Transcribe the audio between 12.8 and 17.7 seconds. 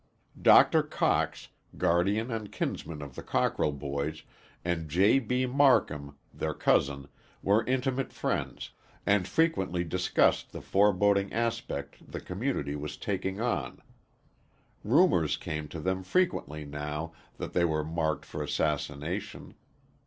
taking on. Rumors came to them frequently now that they